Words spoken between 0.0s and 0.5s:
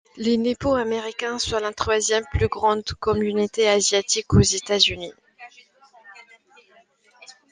Les